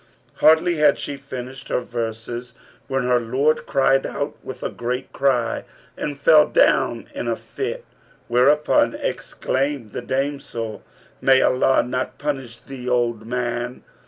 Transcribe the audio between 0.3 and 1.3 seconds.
Hardly had she